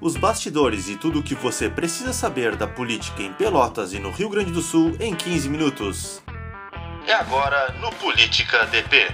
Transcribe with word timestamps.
Os 0.00 0.16
bastidores 0.16 0.88
e 0.88 0.96
tudo 0.96 1.18
o 1.18 1.22
que 1.22 1.34
você 1.34 1.68
precisa 1.68 2.14
saber 2.14 2.56
da 2.56 2.66
política 2.66 3.22
em 3.22 3.34
Pelotas 3.34 3.92
e 3.92 3.98
no 3.98 4.10
Rio 4.10 4.30
Grande 4.30 4.50
do 4.50 4.62
Sul 4.62 4.96
em 4.98 5.14
15 5.14 5.48
minutos. 5.50 6.22
É 7.06 7.12
agora 7.12 7.70
no 7.80 7.90
Política 7.96 8.64
DP. 8.66 9.08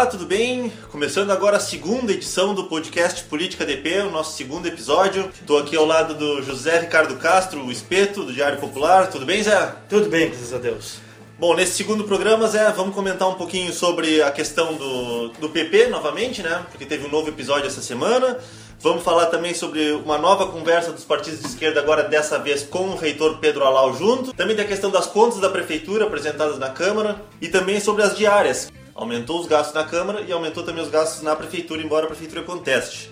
Olá, 0.00 0.08
tudo 0.08 0.24
bem? 0.24 0.72
Começando 0.90 1.30
agora 1.30 1.58
a 1.58 1.60
segunda 1.60 2.10
edição 2.10 2.54
do 2.54 2.64
podcast 2.64 3.22
Política 3.24 3.66
DP, 3.66 3.98
o 3.98 4.10
nosso 4.10 4.34
segundo 4.34 4.66
episódio. 4.66 5.30
Estou 5.38 5.58
aqui 5.58 5.76
ao 5.76 5.84
lado 5.84 6.14
do 6.14 6.42
José 6.42 6.80
Ricardo 6.80 7.16
Castro, 7.16 7.62
o 7.62 7.70
Espeto, 7.70 8.24
do 8.24 8.32
Diário 8.32 8.58
Popular. 8.58 9.10
Tudo 9.10 9.26
bem, 9.26 9.42
Zé? 9.42 9.74
Tudo 9.90 10.08
bem, 10.08 10.30
graças 10.30 10.54
a 10.54 10.56
Deus. 10.56 11.00
Bom, 11.38 11.54
nesse 11.54 11.74
segundo 11.74 12.04
programa, 12.04 12.48
Zé, 12.48 12.72
vamos 12.72 12.94
comentar 12.94 13.28
um 13.28 13.34
pouquinho 13.34 13.74
sobre 13.74 14.22
a 14.22 14.30
questão 14.30 14.72
do, 14.74 15.28
do 15.38 15.50
PP 15.50 15.88
novamente, 15.88 16.42
né? 16.42 16.64
Porque 16.70 16.86
teve 16.86 17.06
um 17.06 17.10
novo 17.10 17.28
episódio 17.28 17.66
essa 17.66 17.82
semana. 17.82 18.38
Vamos 18.80 19.02
falar 19.02 19.26
também 19.26 19.52
sobre 19.52 19.92
uma 19.92 20.16
nova 20.16 20.46
conversa 20.46 20.92
dos 20.92 21.04
partidos 21.04 21.40
de 21.40 21.46
esquerda, 21.46 21.78
agora 21.78 22.04
dessa 22.04 22.38
vez 22.38 22.62
com 22.62 22.88
o 22.88 22.96
reitor 22.96 23.36
Pedro 23.36 23.66
Alau 23.66 23.94
junto. 23.94 24.32
Também 24.32 24.56
tem 24.56 24.64
a 24.64 24.68
questão 24.68 24.90
das 24.90 25.06
contas 25.06 25.40
da 25.40 25.50
prefeitura 25.50 26.06
apresentadas 26.06 26.58
na 26.58 26.70
Câmara 26.70 27.20
e 27.38 27.48
também 27.48 27.78
sobre 27.78 28.02
as 28.02 28.16
diárias. 28.16 28.70
Aumentou 29.00 29.40
os 29.40 29.46
gastos 29.46 29.74
na 29.74 29.82
Câmara 29.82 30.20
e 30.20 30.30
aumentou 30.30 30.62
também 30.62 30.84
os 30.84 30.90
gastos 30.90 31.22
na 31.22 31.34
prefeitura, 31.34 31.80
embora 31.80 32.04
a 32.04 32.06
prefeitura 32.06 32.42
conteste. 32.42 33.10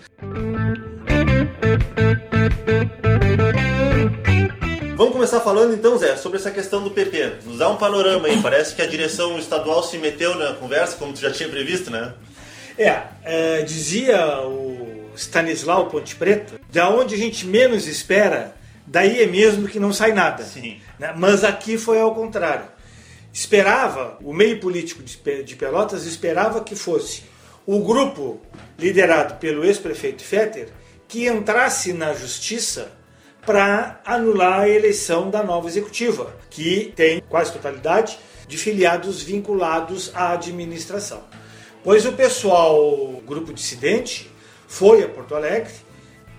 Vamos 4.95 5.15
começar 5.15 5.41
falando 5.41 5.73
então, 5.73 5.97
Zé, 5.97 6.15
sobre 6.17 6.37
essa 6.37 6.51
questão 6.51 6.85
do 6.85 6.91
PP. 6.91 7.37
Nos 7.47 7.57
dá 7.57 7.71
um 7.71 7.77
panorama 7.77 8.29
aí. 8.29 8.39
Parece 8.43 8.75
que 8.75 8.83
a 8.83 8.87
direção 8.87 9.39
estadual 9.39 9.83
se 9.83 9.97
meteu 9.97 10.35
na 10.35 10.53
conversa, 10.53 10.95
como 10.99 11.15
tu 11.15 11.21
já 11.21 11.31
tinha 11.31 11.49
previsto, 11.49 11.91
né? 11.91 12.13
É, 12.77 13.01
é 13.25 13.63
dizia 13.63 14.43
o 14.43 15.11
Stanislau 15.17 15.87
Ponte 15.87 16.17
Preta, 16.17 16.61
da 16.71 16.91
onde 16.91 17.15
a 17.15 17.19
gente 17.19 17.47
menos 17.47 17.87
espera, 17.87 18.55
daí 18.87 19.23
é 19.23 19.27
mesmo 19.27 19.67
que 19.67 19.81
não 19.81 19.95
sai 19.95 20.13
nada. 20.13 20.45
Sim. 20.45 20.83
Né? 20.99 21.15
Mas 21.17 21.45
aqui 21.45 21.79
foi 21.79 21.99
ao 21.99 22.15
contrário. 22.15 22.77
Esperava, 23.39 24.19
o 24.21 24.33
meio 24.33 24.59
político 24.59 25.01
de 25.01 25.55
Pelotas 25.55 26.05
esperava 26.07 26.61
que 26.61 26.75
fosse 26.75 27.23
o 27.65 27.79
grupo 27.79 28.41
liderado 28.77 29.37
pelo 29.37 29.65
ex-prefeito 29.65 30.25
Fetter 30.25 30.71
que 31.07 31.29
entrasse 31.29 31.93
na 31.93 32.13
justiça 32.15 32.91
para 33.47 34.01
anular 34.05 34.63
a 34.63 34.69
eleição 34.69 35.31
da 35.31 35.41
nova 35.45 35.69
executiva, 35.69 36.35
que 36.51 36.93
tem 36.97 37.23
quase 37.29 37.53
totalidade 37.53 38.19
de 38.49 38.59
filiados 38.59 39.23
vinculados 39.23 40.11
à 40.17 40.33
administração. 40.33 41.23
Pois 41.85 42.05
o 42.07 42.15
pessoal, 42.15 42.85
o 42.85 43.23
grupo 43.25 43.53
dissidente, 43.53 44.29
foi 44.67 45.05
a 45.05 45.09
Porto 45.09 45.37
Alegre, 45.37 45.73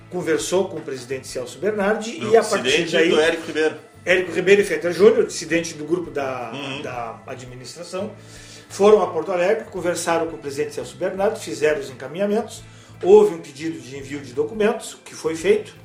conversou 0.10 0.68
com 0.68 0.76
o 0.76 0.82
presidente 0.82 1.30
Celso 1.30 1.60
Bernardi 1.60 2.20
e 2.22 2.36
a 2.36 2.44
partir 2.44 2.92
daí 2.92 3.10
do 3.10 3.22
Érico 3.22 3.48
Ribeiro. 3.48 3.89
Érico 4.10 4.32
Ribeiro 4.32 4.62
e 4.62 4.66
Fetter 4.66 4.92
Júnior, 4.92 5.28
dissidente 5.28 5.76
do 5.76 5.86
grupo 5.86 6.10
da, 6.10 6.52
Uhum. 6.52 6.82
da 6.82 7.20
administração, 7.28 8.12
foram 8.68 9.04
a 9.04 9.08
Porto 9.08 9.32
Alegre, 9.32 9.66
conversaram 9.66 10.26
com 10.26 10.36
o 10.36 10.40
presidente 10.40 10.74
Celso 10.74 10.98
Bernardo, 10.98 11.40
fizeram 11.40 11.80
os 11.80 11.92
encaminhamentos, 11.92 12.64
houve 13.04 13.36
um 13.36 13.38
pedido 13.38 13.80
de 13.80 13.96
envio 13.96 14.20
de 14.20 14.34
documentos, 14.34 14.98
que 15.06 15.14
foi 15.14 15.36
feito, 15.36 15.76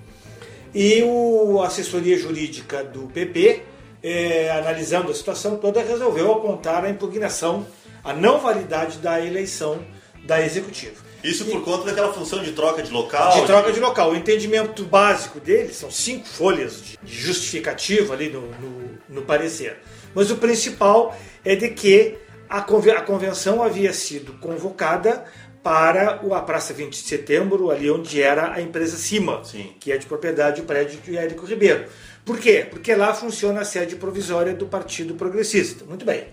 e 0.75 1.03
o, 1.03 1.61
a 1.61 1.67
assessoria 1.67 2.19
jurídica 2.19 2.83
do 2.83 3.09
PP, 3.09 3.63
eh, 4.03 4.51
analisando 4.51 5.11
a 5.11 5.15
situação 5.15 5.59
toda, 5.59 5.83
resolveu 5.83 6.33
apontar 6.33 6.83
a 6.83 6.89
impugnação, 6.89 7.67
a 8.03 8.15
não 8.15 8.41
validade 8.41 8.99
da 8.99 9.21
eleição 9.21 9.85
da 10.25 10.41
executiva. 10.41 11.04
Isso 11.25 11.45
por 11.47 11.63
conta 11.65 11.87
daquela 11.87 12.13
função 12.13 12.43
de 12.43 12.53
troca 12.53 12.83
de 12.83 12.91
local. 12.93 13.33
de 13.41 13.47
troca 13.47 13.73
de 13.73 13.81
local. 13.81 14.13
O 14.13 14.17
entendimento 14.17 14.85
básico 14.85 15.41
dele 15.41 15.73
são 15.73 15.91
cinco 15.91 16.27
folhas 16.29 16.83
de 17.03 17.15
justificativa 17.21 18.13
ali 18.13 18.29
no, 18.29 18.43
no, 18.43 18.99
no 19.09 19.23
parecer. 19.23 19.79
Mas 20.15 20.31
o 20.31 20.37
principal 20.37 21.17
é 21.45 21.57
de 21.57 21.71
que 21.71 22.17
a, 22.49 22.61
conve- 22.61 22.91
a 22.91 23.01
convenção 23.01 23.63
havia 23.63 23.93
sido 23.93 24.35
convocada 24.35 25.25
para 25.63 26.21
o- 26.23 26.35
a 26.35 26.43
Praça 26.43 26.75
20 26.75 26.91
de 27.03 27.09
Setembro, 27.09 27.71
ali 27.71 27.91
onde 27.91 28.23
era 28.23 28.53
a 28.53 28.61
empresa 28.61 28.99
Cima, 28.99 29.43
Sim. 29.45 29.73
que 29.81 29.91
é 29.91 29.97
de 29.97 30.05
propriedade 30.05 30.61
do 30.61 30.67
prédio 30.67 31.01
de 31.01 31.17
Érico 31.17 31.47
Ribeiro. 31.47 31.87
Por 32.23 32.39
quê? 32.39 32.67
Porque 32.69 32.95
lá 32.95 33.15
funciona 33.15 33.63
a 33.63 33.65
sede 33.65 33.97
provisória 33.97 34.53
do 34.55 34.67
Partido 34.67 35.15
Progressista. 35.15 35.85
Muito 35.87 36.05
bem. 36.05 36.25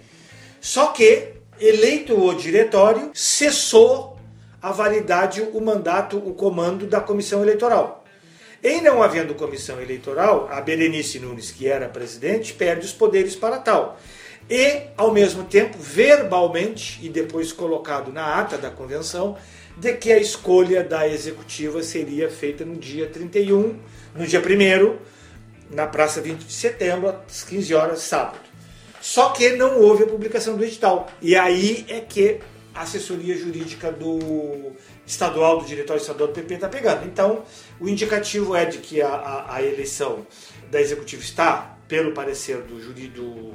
Só 0.60 0.88
que, 0.88 1.30
eleito 1.60 2.14
o 2.22 2.34
diretório, 2.34 3.10
cessou 3.14 4.11
a 4.62 4.72
validade, 4.72 5.42
o 5.42 5.60
mandato, 5.60 6.18
o 6.18 6.34
comando 6.34 6.86
da 6.86 7.00
comissão 7.00 7.42
eleitoral. 7.42 8.04
Em 8.64 8.80
não 8.80 9.02
havendo 9.02 9.34
comissão 9.34 9.82
eleitoral, 9.82 10.48
a 10.52 10.62
Berenice 10.62 11.20
Nunes, 11.20 11.50
que 11.50 11.68
era 11.68 11.90
presidente, 11.90 12.54
perde 12.54 12.86
os 12.86 12.94
poderes 12.94 13.36
para 13.36 13.58
tal. 13.58 13.98
E, 14.48 14.84
ao 14.96 15.12
mesmo 15.12 15.46
tempo, 15.46 15.78
verbalmente, 15.80 17.00
e 17.02 17.10
depois 17.10 17.52
colocado 17.52 18.14
na 18.14 18.40
ata 18.40 18.58
da 18.58 18.70
convenção, 18.70 19.36
de 19.78 19.94
que 19.94 20.12
a 20.12 20.20
escolha 20.20 20.84
da 20.84 21.08
executiva 21.08 21.82
seria 21.82 22.30
feita 22.30 22.64
no 22.64 22.76
dia 22.76 23.08
31, 23.08 23.80
no 24.14 24.28
dia 24.28 24.40
1 24.40 24.98
na 25.74 25.88
Praça 25.88 26.22
20 26.22 26.44
de 26.44 26.54
Setembro, 26.54 27.16
às 27.28 27.44
15 27.44 27.74
horas, 27.74 28.02
sábado. 28.02 28.40
Só 29.00 29.30
que 29.30 29.52
não 29.52 29.80
houve 29.80 30.04
a 30.04 30.08
publicação 30.08 30.56
do 30.56 30.64
edital. 30.64 31.10
E 31.22 31.36
aí 31.36 31.86
é 31.90 32.02
que 32.02 32.40
assessoria 32.82 33.38
jurídica 33.38 33.92
do 33.92 34.72
estadual, 35.06 35.60
do 35.60 35.66
diretório 35.66 36.02
estadual 36.02 36.28
do 36.30 36.34
PP 36.34 36.56
está 36.56 36.68
pegando. 36.70 37.06
Então, 37.06 37.44
o 37.80 37.88
indicativo 37.88 38.56
é 38.56 38.66
de 38.66 38.78
que 38.80 39.02
a, 39.02 39.10
a- 39.10 39.56
a 39.56 39.64
eleição 39.64 40.26
da 40.70 40.80
executiva 40.82 41.22
está, 41.22 41.78
pelo 41.88 42.14
parecer 42.14 42.58
do 42.62 42.82
juri 42.82 43.08
do 43.08 43.54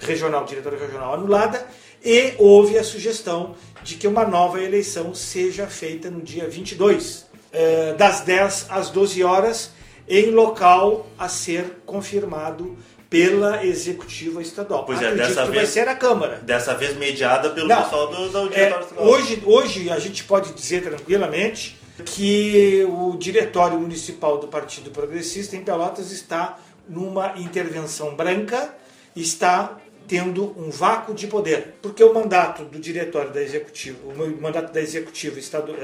regional, 0.00 0.44
diretório 0.44 0.78
regional, 0.78 1.14
anulada, 1.14 1.66
e 2.04 2.34
houve 2.38 2.78
a 2.78 2.84
sugestão 2.84 3.54
de 3.82 3.96
que 3.96 4.06
uma 4.06 4.24
nova 4.24 4.60
eleição 4.62 5.14
seja 5.14 5.66
feita 5.66 6.10
no 6.10 6.20
dia 6.22 6.48
22, 6.48 7.26
eh, 7.52 7.94
das 7.98 8.20
10 8.20 8.66
às 8.70 8.90
12 8.90 9.22
horas, 9.24 9.70
em 10.08 10.30
local 10.30 11.06
a 11.18 11.28
ser 11.28 11.80
confirmado 11.84 12.76
pela 13.08 13.64
executiva 13.64 14.42
estadual. 14.42 14.84
Pois 14.84 15.00
é, 15.00 15.06
Acredito 15.06 15.28
dessa 15.28 15.40
que 15.42 15.48
vai 15.48 15.58
vez- 15.60 15.68
ser 15.70 15.88
a 15.88 15.94
Câmara. 15.94 16.36
Dessa 16.42 16.74
vez 16.74 16.96
mediada 16.96 17.50
pelo 17.50 17.66
Não. 17.68 17.82
pessoal 17.82 18.06
do, 18.08 18.28
do 18.28 18.38
É, 18.46 18.48
diretório 18.48 18.84
estadual. 18.84 19.08
hoje, 19.08 19.42
hoje 19.46 19.90
a 19.90 19.98
gente 19.98 20.24
pode 20.24 20.52
dizer 20.52 20.82
tranquilamente 20.82 21.78
que 22.04 22.86
o 22.88 23.16
diretório 23.16 23.78
municipal 23.80 24.38
do 24.38 24.46
Partido 24.48 24.90
Progressista 24.90 25.56
em 25.56 25.62
Pelotas 25.64 26.12
está 26.12 26.58
numa 26.88 27.34
intervenção 27.38 28.14
branca, 28.14 28.74
está 29.16 29.78
tendo 30.06 30.54
um 30.58 30.70
vácuo 30.70 31.12
de 31.12 31.26
poder, 31.26 31.74
porque 31.82 32.02
o 32.02 32.14
mandato 32.14 32.64
do 32.64 32.78
diretório 32.78 33.30
da 33.30 33.42
executiva, 33.42 33.98
o 34.04 34.40
mandato 34.40 34.72
da 34.72 34.80
executiva 34.80 35.38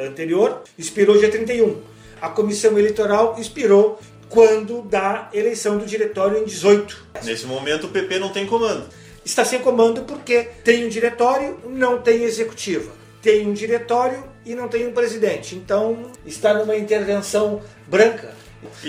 anterior 0.07 0.63
expirou 0.79 1.19
dia 1.19 1.31
31. 1.31 1.83
A 2.23 2.31
comissão 2.31 2.79
eleitoral 2.79 3.37
expirou 3.39 3.99
quando 4.35 4.83
da 4.83 5.31
eleição 5.33 5.79
do 5.79 5.87
diretório 5.87 6.39
em 6.39 6.45
18 6.45 7.07
Nesse 7.23 7.47
momento 7.47 7.87
o 7.87 7.89
PP 7.89 8.19
não 8.19 8.31
tem 8.31 8.45
comando. 8.45 8.85
está 9.25 9.45
sem 9.45 9.61
comando 9.61 10.03
porque 10.03 10.49
tem 10.65 10.85
um 10.85 10.89
diretório, 10.89 11.61
não 11.69 12.03
tem 12.03 12.25
executiva. 12.25 12.91
Tem 13.23 13.47
um 13.47 13.53
diretório 13.53 14.25
e 14.45 14.55
não 14.55 14.69
tem 14.69 14.87
um 14.89 14.93
presidente. 14.93 15.55
Então 15.55 16.11
está 16.27 16.53
numa 16.53 16.77
intervenção 16.77 17.63
branca. 17.87 18.35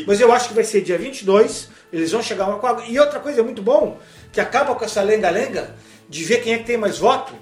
Mas 0.07 0.19
eu 0.19 0.31
acho 0.31 0.50
que 0.50 0.56
vai 0.56 0.63
ser 0.63 0.81
dia 0.81 0.97
22, 0.97 1.69
eles 1.94 2.12
vão 2.12 2.24
chegar 2.24 2.45
a 2.45 2.50
um 2.50 2.53
acordo. 2.53 2.83
E 2.88 3.00
outra 3.00 3.19
coisa 3.19 3.44
muito 3.44 3.62
bom, 3.62 4.00
que 4.31 4.41
acaba 4.41 4.74
com 4.74 4.83
essa 4.83 5.01
lenga-lenga 5.01 5.75
de 6.09 6.24
ver 6.24 6.41
quem 6.41 6.53
é 6.53 6.57
que 6.57 6.65
tem 6.65 6.77
mais 6.77 6.98
voto, 6.98 7.33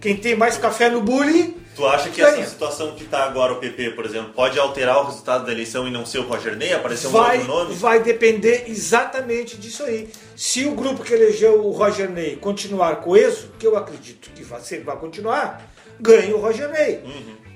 quem 0.00 0.16
tem 0.16 0.36
mais 0.36 0.58
café 0.58 0.90
no 0.90 1.00
bule. 1.00 1.56
Tu 1.76 1.86
acha 1.86 2.08
que 2.08 2.22
ganha. 2.22 2.38
essa 2.38 2.50
situação 2.50 2.94
que 2.94 3.04
está 3.04 3.24
agora 3.24 3.52
o 3.52 3.56
PP, 3.56 3.90
por 3.90 4.06
exemplo, 4.06 4.32
pode 4.32 4.58
alterar 4.58 5.02
o 5.02 5.04
resultado 5.04 5.44
da 5.44 5.52
eleição 5.52 5.86
e 5.86 5.90
não 5.90 6.06
ser 6.06 6.20
o 6.20 6.22
Roger 6.22 6.56
Ney, 6.56 6.72
aparecer 6.72 7.08
um 7.08 7.10
vai, 7.10 7.36
outro 7.36 7.52
nome? 7.52 7.74
vai 7.74 8.02
depender 8.02 8.64
exatamente 8.66 9.58
disso 9.58 9.84
aí. 9.84 10.08
Se 10.34 10.64
o 10.64 10.74
grupo 10.74 11.04
que 11.04 11.12
elegeu 11.12 11.62
o 11.62 11.70
Roger 11.72 12.08
Ney 12.08 12.36
continuar 12.36 12.96
coeso, 12.96 13.50
que 13.58 13.66
eu 13.66 13.76
acredito 13.76 14.30
que 14.30 14.42
vai, 14.42 14.60
ser, 14.62 14.82
vai 14.84 14.96
continuar, 14.96 15.70
ganha 16.00 16.34
o 16.34 16.40
Roger 16.40 16.70
Ney. 16.70 17.02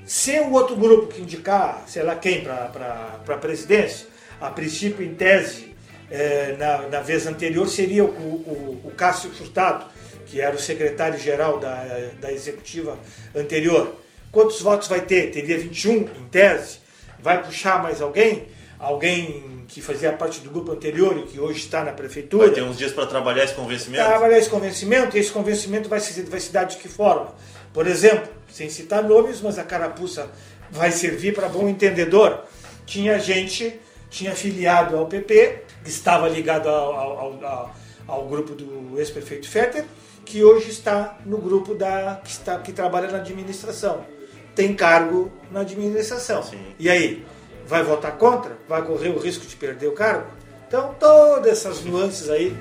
Se 0.04 0.38
o 0.40 0.52
outro 0.52 0.76
grupo 0.76 1.06
que 1.06 1.22
indicar, 1.22 1.84
sei 1.86 2.02
lá 2.02 2.14
quem, 2.14 2.42
para 2.42 3.20
a 3.26 3.36
presidência, 3.38 4.06
a 4.38 4.50
princípio, 4.50 5.02
em 5.02 5.14
tese, 5.14 5.74
é, 6.10 6.56
na, 6.58 6.88
na, 6.88 7.00
vez 7.00 7.26
anterior 7.26 7.66
seria 7.68 8.04
o, 8.04 8.08
o, 8.08 8.80
o 8.84 8.90
Cássio 8.90 9.30
Furtado, 9.30 9.86
que 10.26 10.42
era 10.42 10.54
o 10.54 10.58
secretário-geral 10.58 11.58
da, 11.58 12.10
da 12.20 12.30
executiva 12.30 12.98
anterior. 13.34 13.99
Quantos 14.32 14.60
votos 14.60 14.86
vai 14.86 15.00
ter? 15.00 15.30
Teria 15.30 15.58
21 15.58 15.92
em 15.92 16.28
tese. 16.30 16.78
Vai 17.18 17.42
puxar 17.42 17.82
mais 17.82 18.00
alguém? 18.00 18.46
Alguém 18.78 19.64
que 19.68 19.82
fazia 19.82 20.12
parte 20.12 20.40
do 20.40 20.50
grupo 20.50 20.72
anterior 20.72 21.18
e 21.18 21.22
que 21.22 21.38
hoje 21.38 21.58
está 21.60 21.84
na 21.84 21.92
prefeitura. 21.92 22.46
Vai 22.46 22.54
ter 22.54 22.62
uns 22.62 22.78
dias 22.78 22.92
para 22.92 23.06
trabalhar 23.06 23.44
esse 23.44 23.54
convencimento? 23.54 24.04
Trabalhar 24.04 24.38
esse 24.38 24.50
convencimento, 24.50 25.16
e 25.16 25.20
esse 25.20 25.30
convencimento 25.30 25.88
vai 25.88 26.00
se, 26.00 26.22
vai 26.22 26.40
se 26.40 26.52
dar 26.52 26.64
de 26.64 26.76
que 26.76 26.88
forma? 26.88 27.34
Por 27.72 27.86
exemplo, 27.86 28.28
sem 28.50 28.68
citar 28.68 29.02
nomes, 29.02 29.40
mas 29.40 29.58
a 29.58 29.64
carapuça 29.64 30.28
vai 30.70 30.90
servir 30.90 31.34
para 31.34 31.48
bom 31.48 31.68
entendedor. 31.68 32.44
Tinha 32.86 33.18
gente, 33.18 33.78
tinha 34.08 34.34
filiado 34.34 34.96
ao 34.96 35.06
PP, 35.06 35.62
estava 35.84 36.28
ligado 36.28 36.68
ao, 36.68 36.92
ao, 36.92 37.44
ao, 37.44 37.74
ao 38.06 38.28
grupo 38.28 38.54
do 38.54 38.98
ex-prefeito 38.98 39.48
Fetter, 39.48 39.84
que 40.24 40.42
hoje 40.42 40.70
está 40.70 41.18
no 41.24 41.38
grupo 41.38 41.74
da 41.74 42.20
que, 42.24 42.30
está, 42.30 42.58
que 42.58 42.72
trabalha 42.72 43.08
na 43.08 43.18
administração. 43.18 44.04
Tem 44.54 44.74
cargo 44.74 45.30
na 45.50 45.60
administração. 45.60 46.42
Sim. 46.42 46.74
E 46.78 46.88
aí? 46.88 47.24
Vai 47.66 47.82
votar 47.82 48.16
contra? 48.18 48.56
Vai 48.68 48.82
correr 48.82 49.10
o 49.10 49.18
risco 49.18 49.46
de 49.46 49.54
perder 49.56 49.86
o 49.88 49.92
cargo? 49.92 50.26
Então, 50.66 50.94
todas 50.98 51.50
essas 51.50 51.84
nuances 51.84 52.28
aí 52.28 52.56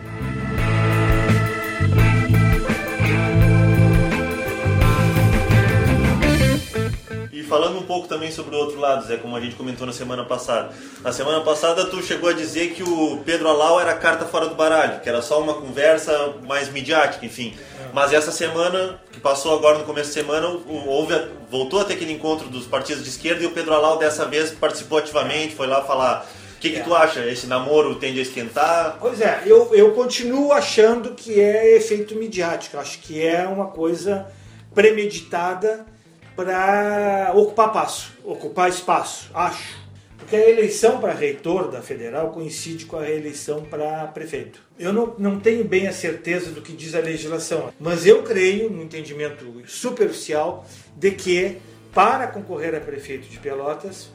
falando 7.50 7.80
um 7.80 7.84
pouco 7.84 8.08
também 8.08 8.32
sobre 8.32 8.56
o 8.56 8.60
outro 8.60 8.80
lado, 8.80 9.06
Zé, 9.08 9.18
como 9.18 9.36
a 9.36 9.42
gente 9.42 9.56
comentou 9.56 9.88
na 9.88 9.92
semana 9.92 10.24
passada. 10.24 10.70
Na 11.02 11.12
semana 11.12 11.42
passada 11.42 11.84
tu 11.86 12.02
chegou 12.04 12.30
a 12.30 12.34
dizer 12.34 12.74
que 12.76 12.84
o 12.84 13.18
Pedro 13.26 13.50
Alau 13.50 13.82
era 13.82 13.96
carta 13.96 14.24
fora 14.24 14.48
do 14.48 14.54
baralho, 14.54 15.00
que 15.02 15.10
era 15.10 15.22
só 15.22 15.42
uma 15.42 15.56
conversa 15.56 16.36
mais 16.48 16.70
midiática, 16.72 17.26
enfim. 17.26 17.58
Mas 17.92 18.14
essa 18.14 18.32
semana, 18.32 19.00
que 19.12 19.20
passou 19.20 19.58
agora 19.58 19.80
no 19.80 19.84
começo 19.84 20.10
da 20.10 20.22
semana, 20.22 20.48
houve, 20.48 21.16
voltou 21.50 21.82
a 21.82 21.86
ter 21.86 21.96
aquele 21.96 22.14
encontro 22.14 22.48
dos 22.48 22.68
partidos 22.68 23.04
de 23.04 23.10
esquerda 23.10 23.44
e 23.44 23.48
o 23.48 23.52
Pedro 23.52 23.74
Alau 23.74 23.98
dessa 23.98 24.26
vez 24.26 24.52
participou 24.52 25.00
ativamente, 25.00 25.56
foi 25.56 25.66
lá 25.66 25.82
falar. 25.82 26.30
O 26.56 26.60
que, 26.60 26.70
que 26.72 26.80
é. 26.80 26.84
tu 26.84 26.94
acha? 26.94 27.26
Esse 27.26 27.48
namoro 27.48 27.96
tende 27.96 28.20
a 28.20 28.22
esquentar? 28.22 28.98
Pois 29.00 29.22
é, 29.22 29.44
eu, 29.46 29.74
eu 29.74 29.94
continuo 29.94 30.52
achando 30.52 31.16
que 31.16 31.40
é 31.40 31.78
efeito 31.78 32.16
midiático. 32.16 32.78
Acho 32.78 33.00
que 33.00 33.26
é 33.26 33.48
uma 33.48 33.68
coisa 33.68 34.28
premeditada 34.76 35.86
para 36.40 37.34
ocupar 37.36 37.74
passo, 37.74 38.14
ocupar 38.24 38.70
espaço, 38.70 39.30
acho. 39.34 39.78
Porque 40.18 40.38
a 40.38 40.50
eleição 40.50 40.98
para 40.98 41.12
reitor 41.12 41.70
da 41.70 41.82
federal 41.82 42.32
coincide 42.32 42.86
com 42.86 42.98
a 42.98 43.04
reeleição 43.04 43.66
para 43.66 44.08
prefeito. 44.08 44.62
Eu 44.78 44.94
não, 44.94 45.16
não 45.18 45.38
tenho 45.38 45.66
bem 45.66 45.88
a 45.88 45.92
certeza 45.92 46.52
do 46.52 46.62
que 46.62 46.72
diz 46.72 46.96
a 46.96 47.00
legislação, 47.00 47.74
mas 47.78 48.06
eu 48.06 48.24
creio, 48.24 48.70
no 48.70 48.82
entendimento 48.82 49.46
superficial, 49.68 50.66
de 50.96 51.12
que 51.12 51.58
para 51.94 52.28
concorrer 52.28 52.74
a 52.74 52.80
prefeito 52.80 53.28
de 53.28 53.38
Pelotas, 53.38 54.10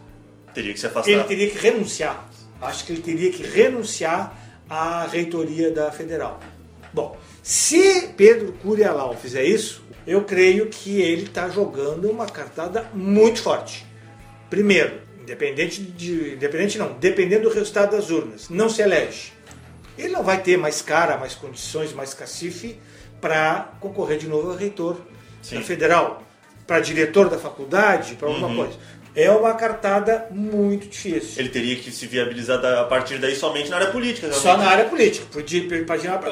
teria 0.55 0.73
que 0.73 0.81
se 0.81 0.87
afastar. 0.87 1.13
ele 1.13 1.25
teria 1.25 1.51
que 1.51 1.59
renunciar. 1.59 2.27
Acho 2.63 2.87
que 2.87 2.93
ele 2.93 3.03
teria 3.03 3.31
que 3.31 3.43
renunciar 3.43 4.35
à 4.71 5.05
reitoria 5.07 5.71
da 5.71 5.91
federal. 5.91 6.41
Bom, 6.95 7.19
se 7.43 8.09
Pedro 8.17 8.53
Curialau 8.53 9.15
fizer 9.15 9.43
isso, 9.43 9.83
eu 10.07 10.23
creio 10.23 10.69
que 10.69 11.01
ele 11.01 11.25
está 11.25 11.49
jogando 11.49 12.09
uma 12.09 12.27
cartada 12.27 12.89
muito 12.95 13.43
forte. 13.43 13.85
Primeiro, 14.49 15.01
independente 15.21 15.83
de. 15.83 16.35
Independente 16.35 16.79
não, 16.79 16.93
dependendo 16.93 17.49
do 17.49 17.55
resultado 17.55 17.97
das 17.97 18.11
urnas, 18.11 18.49
não 18.49 18.69
se 18.69 18.81
elege. 18.81 19.33
Ele 19.99 20.11
não 20.11 20.23
vai 20.23 20.41
ter 20.41 20.57
mais 20.57 20.81
cara, 20.81 21.17
mais 21.17 21.35
condições, 21.35 21.93
mais 21.93 22.15
cacife 22.15 22.79
para 23.21 23.73
concorrer 23.81 24.17
de 24.17 24.29
novo 24.29 24.53
a 24.53 24.57
reitor 24.57 24.97
Sim. 25.43 25.57
da 25.57 25.63
federal, 25.63 26.23
para 26.65 26.79
diretor 26.79 27.29
da 27.29 27.39
faculdade, 27.39 28.15
para 28.15 28.29
alguma 28.29 28.49
uhum. 28.49 28.57
coisa. 28.57 28.79
É 29.17 29.31
uma 29.31 29.55
cartada 29.55 30.27
muito 30.31 30.89
difícil. 30.89 31.35
Ele 31.39 31.49
teria 31.49 31.77
que 31.77 31.91
se 31.93 32.07
viabilizar 32.07 32.65
a 32.65 32.85
partir 32.85 33.19
daí 33.19 33.37
somente 33.37 33.71
na 33.71 33.77
área 33.77 33.91
política. 33.91 34.27
Realmente. 34.27 34.43
Só 34.43 34.57
na 34.57 34.69
área 34.69 34.87
política. 34.87 35.27
Podia, 35.31 35.63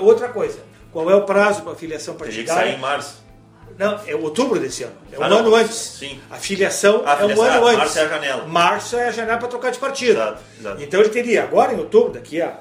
outra 0.00 0.28
coisa. 0.28 0.58
Qual 0.90 1.08
é 1.10 1.14
o 1.14 1.22
prazo 1.22 1.62
para 1.62 1.74
filiação 1.74 2.14
partidária? 2.14 2.44
Teria 2.44 2.62
que 2.62 2.70
sair 2.70 2.78
em 2.78 2.80
março. 2.80 3.22
Não, 3.78 4.00
é 4.06 4.14
outubro 4.14 4.60
desse 4.60 4.82
ano. 4.82 4.94
É 5.10 5.18
um 5.18 5.22
ah, 5.22 5.26
ano 5.26 5.42
não. 5.42 5.54
antes. 5.54 5.74
Sim. 5.74 6.20
A 6.30 6.36
filiação, 6.36 7.02
a 7.06 7.16
filiação 7.16 7.46
é 7.46 7.50
um 7.50 7.54
ano 7.54 7.66
antes. 7.66 7.78
Março 7.78 7.98
é 7.98 8.02
a 8.02 8.08
janela. 8.08 8.46
Março 8.46 8.96
é 8.96 9.08
a 9.08 9.10
janela 9.10 9.38
para 9.38 9.48
trocar 9.48 9.70
de 9.70 9.78
partido. 9.78 10.12
Exato, 10.12 10.42
exato. 10.60 10.82
Então 10.82 11.00
ele 11.00 11.08
teria, 11.08 11.42
agora 11.44 11.72
em 11.72 11.78
outubro, 11.78 12.12
daqui 12.12 12.40
a 12.40 12.58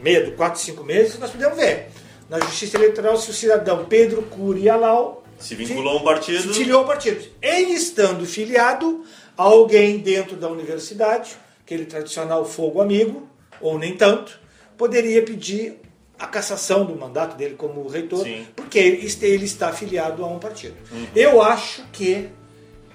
meia 0.00 0.24
do 0.24 0.32
4, 0.32 0.60
5 0.60 0.84
meses, 0.84 1.18
nós 1.18 1.30
podemos 1.30 1.56
ver. 1.56 1.88
Na 2.30 2.38
Justiça 2.40 2.76
Eleitoral, 2.76 3.16
se 3.16 3.30
o 3.30 3.34
cidadão 3.34 3.84
Pedro 3.84 4.22
Curialau 4.22 5.24
se 5.38 5.54
vinculou 5.54 5.98
a 5.98 6.00
um 6.00 6.04
partido. 6.04 6.42
Se 6.42 6.60
filiou 6.60 6.80
ao 6.80 6.86
partido. 6.86 7.24
Em 7.40 7.72
estando 7.72 8.26
filiado 8.26 9.04
a 9.36 9.42
alguém 9.42 9.98
dentro 9.98 10.36
da 10.36 10.48
universidade, 10.48 11.36
aquele 11.64 11.84
tradicional 11.84 12.44
fogo 12.44 12.80
amigo, 12.80 13.28
ou 13.60 13.78
nem 13.78 13.96
tanto, 13.96 14.38
poderia 14.76 15.22
pedir 15.22 15.80
a 16.18 16.26
cassação 16.26 16.84
do 16.84 16.96
mandato 16.96 17.36
dele 17.36 17.54
como 17.54 17.86
reitor, 17.86 18.24
Sim. 18.24 18.46
porque 18.56 18.78
ele 18.78 19.44
está 19.44 19.68
afiliado 19.68 20.24
a 20.24 20.26
um 20.26 20.38
partido. 20.38 20.74
Uhum. 20.90 21.06
Eu 21.14 21.40
acho 21.40 21.84
que 21.92 22.28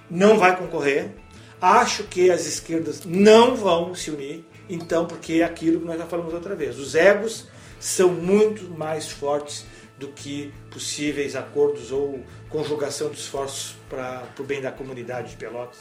não 0.09 0.37
vai 0.37 0.57
concorrer, 0.57 1.11
acho 1.61 2.03
que 2.03 2.29
as 2.29 2.45
esquerdas 2.45 3.05
não 3.05 3.55
vão 3.55 3.95
se 3.95 4.11
unir, 4.11 4.45
então, 4.69 5.05
porque 5.05 5.33
é 5.33 5.43
aquilo 5.43 5.79
que 5.79 5.85
nós 5.85 5.97
já 5.97 6.05
falamos 6.05 6.33
outra 6.33 6.55
vez, 6.55 6.77
os 6.77 6.95
egos 6.95 7.47
são 7.79 8.09
muito 8.09 8.69
mais 8.77 9.09
fortes 9.09 9.65
do 9.97 10.07
que 10.09 10.53
possíveis 10.71 11.35
acordos 11.35 11.91
ou 11.91 12.23
conjugação 12.49 13.09
de 13.09 13.17
esforços 13.17 13.75
para 13.89 14.23
o 14.39 14.43
bem 14.43 14.61
da 14.61 14.71
comunidade 14.71 15.31
de 15.31 15.37
Pelotas. 15.37 15.79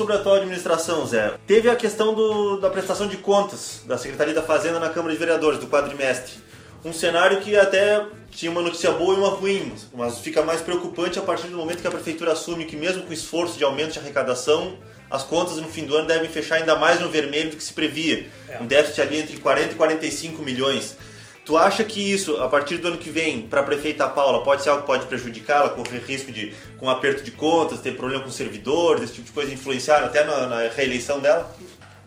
sobre 0.00 0.14
a 0.14 0.16
atual 0.16 0.36
administração, 0.36 1.06
Zé. 1.06 1.34
Teve 1.46 1.68
a 1.68 1.76
questão 1.76 2.14
do, 2.14 2.56
da 2.56 2.70
prestação 2.70 3.06
de 3.06 3.18
contas 3.18 3.82
da 3.86 3.98
Secretaria 3.98 4.32
da 4.32 4.40
Fazenda 4.40 4.80
na 4.80 4.88
Câmara 4.88 5.12
de 5.12 5.18
Vereadores, 5.18 5.60
do 5.60 5.66
quadrimestre. 5.66 6.38
Um 6.82 6.90
cenário 6.90 7.42
que 7.42 7.54
até 7.54 8.06
tinha 8.30 8.50
uma 8.50 8.62
notícia 8.62 8.90
boa 8.92 9.14
e 9.14 9.18
uma 9.18 9.28
ruim, 9.28 9.74
mas 9.92 10.18
fica 10.20 10.42
mais 10.42 10.62
preocupante 10.62 11.18
a 11.18 11.22
partir 11.22 11.48
do 11.48 11.56
momento 11.58 11.82
que 11.82 11.86
a 11.86 11.90
Prefeitura 11.90 12.32
assume 12.32 12.64
que, 12.64 12.76
mesmo 12.76 13.02
com 13.02 13.12
esforço 13.12 13.58
de 13.58 13.64
aumento 13.64 13.92
de 13.92 13.98
arrecadação, 13.98 14.78
as 15.10 15.24
contas 15.24 15.56
no 15.56 15.68
fim 15.68 15.84
do 15.84 15.96
ano 15.96 16.06
devem 16.06 16.30
fechar 16.30 16.56
ainda 16.56 16.76
mais 16.76 17.00
no 17.00 17.08
vermelho 17.08 17.50
do 17.50 17.56
que 17.56 17.64
se 17.64 17.72
previa. 17.72 18.26
É. 18.48 18.58
Um 18.60 18.66
déficit 18.66 19.00
ali 19.00 19.18
entre 19.18 19.36
40 19.38 19.72
e 19.72 19.74
45 19.74 20.42
milhões. 20.42 20.96
Tu 21.44 21.56
acha 21.56 21.82
que 21.82 22.00
isso, 22.00 22.36
a 22.36 22.48
partir 22.48 22.76
do 22.76 22.88
ano 22.88 22.98
que 22.98 23.10
vem, 23.10 23.42
para 23.42 23.60
a 23.60 23.64
prefeita 23.64 24.06
Paula, 24.06 24.44
pode 24.44 24.62
ser 24.62 24.68
algo 24.68 24.82
que 24.82 24.86
pode 24.86 25.06
prejudicá-la, 25.06 25.70
correr 25.70 25.98
risco 26.06 26.30
de, 26.30 26.54
com 26.78 26.88
aperto 26.88 27.24
de 27.24 27.32
contas, 27.32 27.80
ter 27.80 27.96
problema 27.96 28.22
com 28.22 28.30
servidores, 28.30 29.04
esse 29.04 29.14
tipo 29.14 29.26
de 29.26 29.32
coisa, 29.32 29.52
influenciar 29.52 30.04
até 30.04 30.22
na, 30.22 30.46
na 30.46 30.68
reeleição 30.68 31.18
dela? 31.18 31.52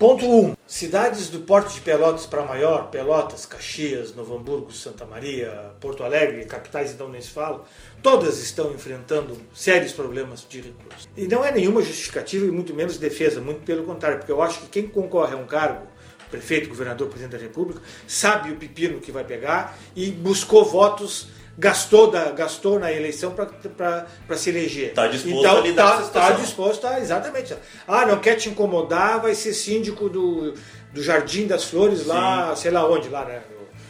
Ponto 0.04 0.26
1. 0.26 0.30
Um, 0.30 0.54
cidades 0.68 1.30
do 1.30 1.40
porte 1.40 1.76
de 1.76 1.80
Pelotas 1.80 2.26
para 2.26 2.44
maior, 2.44 2.90
Pelotas, 2.90 3.46
Caxias, 3.46 4.14
Novo 4.14 4.36
Hamburgo, 4.36 4.70
Santa 4.70 5.06
Maria, 5.06 5.72
Porto 5.80 6.04
Alegre, 6.04 6.44
capitais 6.44 6.92
então 6.92 7.08
nem 7.08 7.22
se 7.22 7.30
fala, 7.30 7.64
todas 8.02 8.38
estão 8.40 8.74
enfrentando 8.74 9.38
sérios 9.54 9.94
problemas 9.94 10.46
de 10.50 10.60
recursos. 10.60 11.08
E 11.16 11.26
não 11.26 11.46
é 11.46 11.54
nenhuma 11.54 11.82
justificativa 11.82 12.46
e 12.46 12.52
muito 12.52 12.74
menos 12.74 12.98
defesa, 12.98 13.40
muito 13.40 13.62
pelo 13.62 13.86
contrário, 13.86 14.18
porque 14.18 14.32
eu 14.34 14.42
acho 14.42 14.60
que 14.64 14.68
quem 14.68 14.90
concorre 14.90 15.36
a 15.36 15.38
um 15.38 15.46
cargo 15.46 15.88
prefeito, 16.30 16.68
governador, 16.68 17.08
presidente 17.08 17.38
da 17.38 17.42
República, 17.42 17.82
sabe 18.06 18.52
o 18.52 18.58
pepino 18.58 19.00
que 19.00 19.10
vai 19.10 19.24
pegar 19.24 19.78
e 19.96 20.12
buscou 20.12 20.66
votos, 20.66 21.30
gastou, 21.58 22.10
da, 22.10 22.32
gastou 22.32 22.80
na 22.80 22.92
eleição 22.92 23.32
para 23.32 24.38
se 24.38 24.50
eleger. 24.50 24.90
Está 24.90 25.08
disposto 25.08 25.40
então, 25.40 25.58
a 25.58 25.62
lidar 25.62 26.02
Está 26.02 26.22
tá 26.22 26.32
disposto 26.32 26.88
a, 26.88 27.00
exatamente. 27.00 27.56
Ah, 27.88 28.06
não 28.06 28.20
quer 28.20 28.36
te 28.36 28.50
incomodar, 28.50 29.22
vai 29.22 29.36
ser 29.36 29.54
síndico 29.54 30.10
do, 30.10 30.54
do 30.92 31.04
Jardim 31.04 31.48
das 31.48 31.64
Flores 31.64 32.06
lá, 32.06 32.56
Sim. 32.56 32.64
sei 32.64 32.72
lá 32.72 32.88
onde, 32.90 33.10
lá, 33.10 33.26
né? 33.26 33.42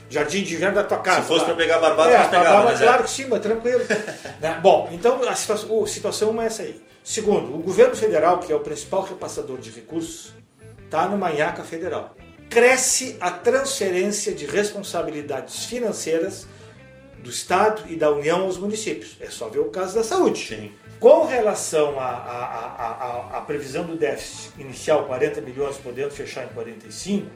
Jardim 0.10 0.44
de 0.44 0.54
Inverno 0.54 0.76
da 0.76 0.84
tua 0.84 1.00
casa. 1.00 1.22
Se 1.22 1.28
fosse 1.28 1.46
para 1.46 1.56
pegar 1.56 1.80
barbada, 1.80 2.12
é, 2.12 2.28
pegava, 2.28 2.72
né, 2.72 2.78
Claro 2.78 3.04
que 3.04 3.10
sim, 3.10 3.26
mas 3.28 3.40
tranquilo. 3.40 3.82
né? 4.40 4.60
Bom, 4.62 4.88
então 4.92 5.20
a 5.28 5.36
situação, 5.36 5.84
a 5.84 5.88
situação 5.88 6.42
é 6.42 6.46
essa 6.46 6.62
aí. 6.62 6.80
Segundo, 7.04 7.56
o 7.56 7.58
governo 7.58 7.96
federal, 7.96 8.38
que 8.38 8.52
é 8.52 8.56
o 8.56 8.60
principal 8.60 9.02
repassador 9.02 9.58
de 9.58 9.72
recursos, 9.72 10.34
está 10.86 11.08
numa 11.08 11.32
nhaca 11.32 11.64
federal 11.64 12.16
cresce 12.54 13.18
a 13.20 13.32
transferência 13.32 14.32
de 14.32 14.46
responsabilidades 14.46 15.66
financeiras 15.66 16.46
do 17.24 17.30
Estado 17.30 17.84
e 17.88 17.96
da 17.96 18.12
União 18.12 18.42
aos 18.42 18.58
municípios. 18.58 19.18
É 19.20 19.30
só 19.30 19.48
ver 19.48 19.60
o 19.60 19.70
caso 19.70 19.96
da 19.96 20.04
saúde. 20.04 20.46
Sim. 20.46 20.72
Com 21.00 21.26
relação 21.26 21.96
à 22.00 23.44
previsão 23.48 23.86
do 23.86 23.96
déficit 23.96 24.52
inicial, 24.60 25.06
40 25.06 25.42
milhões, 25.42 25.78
podendo 25.78 26.12
fechar 26.12 26.46
em 26.46 26.50
45, 26.50 27.28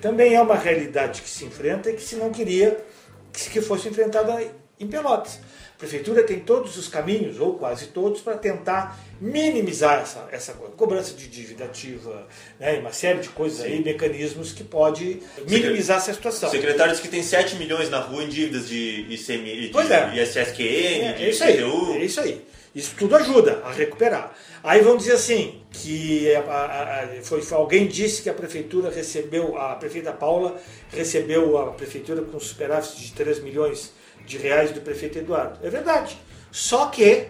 também 0.00 0.34
é 0.34 0.40
uma 0.40 0.56
realidade 0.56 1.22
que 1.22 1.28
se 1.28 1.44
enfrenta 1.44 1.90
e 1.90 1.94
que 1.94 2.02
se 2.02 2.16
não 2.16 2.30
queria 2.30 2.84
que 3.32 3.60
fosse 3.60 3.88
enfrentada 3.88 4.46
em 4.78 4.86
Pelotas. 4.86 5.40
A 5.76 5.78
prefeitura 5.78 6.22
tem 6.22 6.40
todos 6.40 6.78
os 6.78 6.88
caminhos, 6.88 7.38
ou 7.38 7.58
quase 7.58 7.88
todos, 7.88 8.22
para 8.22 8.38
tentar 8.38 8.98
minimizar 9.20 10.00
essa, 10.00 10.26
essa 10.32 10.54
coisa. 10.54 10.72
Cobrança 10.74 11.12
de 11.12 11.28
dívida 11.28 11.66
ativa, 11.66 12.26
né, 12.58 12.78
uma 12.78 12.94
série 12.94 13.18
de 13.18 13.28
coisas 13.28 13.58
Sim. 13.58 13.74
aí, 13.74 13.84
mecanismos 13.84 14.52
que 14.52 14.64
pode 14.64 15.20
minimizar 15.46 15.98
essa 15.98 16.14
situação. 16.14 16.50
Secretários 16.50 16.98
que 16.98 17.08
tem 17.08 17.22
7 17.22 17.56
milhões 17.56 17.90
na 17.90 17.98
rua 18.00 18.24
em 18.24 18.28
dívidas 18.28 18.66
de 18.66 19.04
ICM, 19.10 19.70
de 19.70 19.78
é. 19.78 20.22
ISSQN, 20.22 20.62
é, 20.62 21.12
de 21.12 21.24
é 21.24 21.28
isso 21.28 21.44
aí, 21.44 21.62
É 21.62 22.04
isso 22.06 22.20
aí. 22.22 22.42
Isso 22.74 22.94
tudo 22.98 23.14
ajuda 23.14 23.60
a 23.62 23.70
recuperar. 23.70 24.34
Aí 24.64 24.80
vamos 24.80 25.04
dizer 25.04 25.16
assim, 25.16 25.60
que 25.70 26.34
a, 26.34 26.40
a, 26.40 27.02
a, 27.02 27.08
foi, 27.22 27.42
alguém 27.52 27.86
disse 27.86 28.22
que 28.22 28.30
a 28.30 28.34
prefeitura 28.34 28.90
recebeu, 28.90 29.58
a 29.58 29.74
prefeita 29.74 30.10
Paula 30.10 30.58
recebeu 30.90 31.58
a 31.58 31.72
prefeitura 31.72 32.22
com 32.22 32.40
superávit 32.40 32.98
de 32.98 33.12
3 33.12 33.42
milhões 33.42 33.92
de 34.24 34.38
reais 34.38 34.72
do 34.72 34.80
prefeito 34.80 35.18
Eduardo. 35.18 35.58
É 35.62 35.70
verdade. 35.70 36.18
Só 36.50 36.86
que 36.86 37.28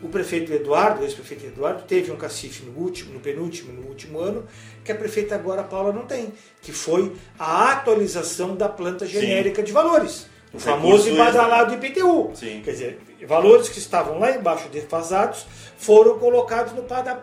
o 0.00 0.08
prefeito 0.08 0.52
Eduardo, 0.52 1.00
o 1.00 1.04
ex-prefeito 1.04 1.46
Eduardo, 1.46 1.82
teve 1.82 2.12
um 2.12 2.16
cacife 2.16 2.64
no 2.64 2.78
último, 2.78 3.14
no 3.14 3.20
penúltimo, 3.20 3.72
no 3.72 3.88
último 3.88 4.20
ano, 4.20 4.46
que 4.84 4.92
a 4.92 4.94
prefeita 4.94 5.34
agora 5.34 5.64
Paula 5.64 5.92
não 5.92 6.06
tem, 6.06 6.32
que 6.62 6.72
foi 6.72 7.12
a 7.38 7.72
atualização 7.72 8.54
da 8.54 8.68
planta 8.68 9.06
genérica 9.06 9.60
Sim. 9.60 9.66
de 9.66 9.72
valores. 9.72 10.26
O 10.52 10.58
famoso 10.58 11.10
e 11.10 11.16
badalado 11.16 11.74
IPTU. 11.74 12.30
Sim. 12.34 12.62
Quer 12.64 12.70
dizer, 12.70 13.00
valores 13.26 13.68
que 13.68 13.78
estavam 13.78 14.18
lá 14.18 14.30
embaixo 14.30 14.68
defasados 14.68 15.46
foram 15.76 16.18
colocados 16.18 16.72
no, 16.72 16.82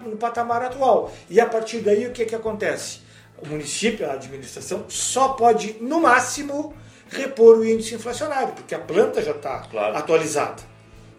no 0.10 0.18
patamar 0.18 0.62
atual. 0.62 1.12
E 1.30 1.40
a 1.40 1.46
partir 1.46 1.80
daí 1.80 2.06
o 2.06 2.12
que, 2.12 2.26
que 2.26 2.36
acontece? 2.36 3.00
O 3.42 3.48
município, 3.48 4.08
a 4.08 4.14
administração, 4.14 4.86
só 4.88 5.30
pode, 5.30 5.78
no 5.82 6.02
máximo, 6.02 6.74
repor 7.10 7.58
o 7.58 7.66
índice 7.66 7.96
inflacionário, 7.96 8.54
porque 8.54 8.76
a 8.76 8.80
planta 8.80 9.22
já 9.22 9.32
está 9.32 9.60
claro. 9.70 9.98
atualizada. 9.98 10.64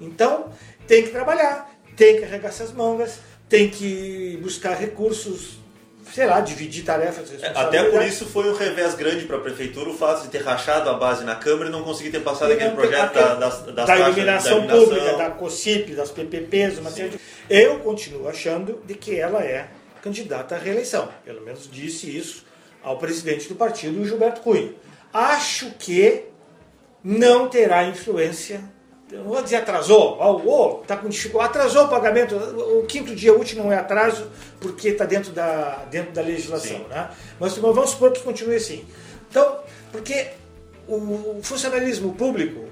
Então, 0.00 0.50
tem 0.86 1.04
que 1.04 1.10
trabalhar, 1.10 1.70
tem 1.96 2.18
que 2.18 2.24
arregaçar 2.24 2.66
as 2.66 2.72
mangas, 2.72 3.18
tem 3.48 3.68
que 3.68 4.38
buscar 4.42 4.74
recursos 4.74 5.58
sei 6.12 6.26
lá, 6.26 6.40
dividir 6.40 6.84
tarefas. 6.84 7.30
É, 7.42 7.48
até 7.48 7.82
por 7.90 8.02
isso 8.02 8.26
foi 8.26 8.48
um 8.48 8.54
revés 8.54 8.94
grande 8.94 9.24
para 9.24 9.36
a 9.36 9.40
prefeitura 9.40 9.90
o 9.90 9.94
fato 9.94 10.22
de 10.22 10.28
ter 10.28 10.42
rachado 10.42 10.88
a 10.88 10.94
base 10.94 11.24
na 11.24 11.34
Câmara 11.34 11.68
e 11.68 11.72
não 11.72 11.82
conseguir 11.82 12.10
ter 12.10 12.20
passado 12.20 12.52
aquele 12.52 12.70
projeto 12.70 13.14
da, 13.14 13.34
das, 13.34 13.62
das 13.62 13.86
da, 13.86 13.98
iluminação 13.98 14.66
da 14.66 14.74
pública, 14.74 15.16
da 15.16 15.30
COSIP, 15.30 15.94
das 15.94 16.10
PPPs, 16.10 16.78
uma 16.78 16.90
série 16.90 17.10
de... 17.10 17.20
Eu 17.50 17.80
continuo 17.80 18.28
achando 18.28 18.80
de 18.84 18.94
que 18.94 19.18
ela 19.18 19.42
é 19.42 19.68
candidata 20.02 20.54
à 20.54 20.58
reeleição. 20.58 21.08
Pelo 21.24 21.42
menos 21.42 21.68
disse 21.70 22.16
isso 22.16 22.44
ao 22.82 22.98
presidente 22.98 23.48
do 23.48 23.56
partido, 23.56 24.04
Gilberto 24.04 24.40
Cunha. 24.40 24.72
Acho 25.12 25.70
que 25.72 26.24
não 27.02 27.48
terá 27.48 27.84
influência 27.84 28.62
eu 29.10 29.18
não 29.22 29.28
vou 29.28 29.42
dizer 29.42 29.56
atrasou, 29.56 30.18
oh, 30.20 30.82
tá 30.84 30.96
com 30.96 31.08
dificuldade, 31.08 31.50
atrasou 31.50 31.84
o 31.84 31.88
pagamento, 31.88 32.34
o 32.34 32.84
quinto 32.86 33.14
dia 33.14 33.32
útil 33.32 33.62
não 33.62 33.72
é 33.72 33.78
atraso 33.78 34.28
porque 34.60 34.88
está 34.88 35.04
dentro 35.04 35.32
da, 35.32 35.84
dentro 35.90 36.12
da 36.12 36.22
legislação, 36.22 36.88
né? 36.88 37.10
Mas 37.38 37.56
vamos 37.56 37.90
supor 37.90 38.10
que 38.10 38.20
continue 38.20 38.56
assim. 38.56 38.84
Então, 39.30 39.60
porque 39.92 40.30
o 40.88 41.38
funcionalismo 41.40 42.14
público 42.14 42.64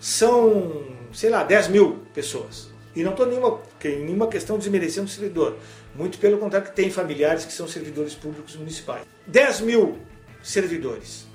são, 0.00 0.82
sei 1.12 1.28
lá, 1.28 1.44
10 1.44 1.68
mil 1.68 1.98
pessoas. 2.14 2.70
E 2.96 3.02
não 3.02 3.10
estou 3.10 3.26
nenhuma, 3.26 3.60
nenhuma 3.84 4.28
questão 4.28 4.56
desmerecendo 4.56 5.06
o 5.06 5.10
servidor. 5.10 5.58
Muito 5.94 6.18
pelo 6.18 6.38
contrário, 6.38 6.68
que 6.68 6.74
tem 6.74 6.90
familiares 6.90 7.44
que 7.44 7.52
são 7.52 7.68
servidores 7.68 8.14
públicos 8.14 8.56
municipais. 8.56 9.02
10 9.26 9.60
mil 9.60 9.98
servidores. 10.42 11.26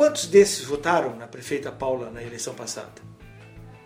Quantos 0.00 0.24
desses 0.24 0.64
votaram 0.64 1.14
na 1.14 1.26
prefeita 1.26 1.70
Paula 1.70 2.08
na 2.08 2.22
eleição 2.22 2.54
passada? 2.54 3.02